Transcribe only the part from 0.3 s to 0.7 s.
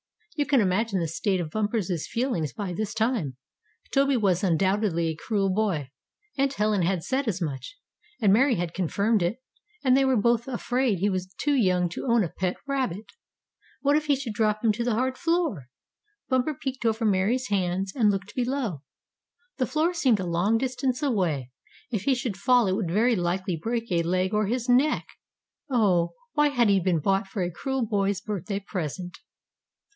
You can